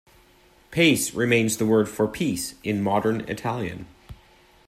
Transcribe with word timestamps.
"Pace" 0.71 1.13
remains 1.13 1.57
the 1.57 1.65
word 1.67 1.87
for 1.87 2.07
"peace" 2.07 2.55
in 2.63 2.81
Modern 2.81 3.21
Italian. 3.29 3.85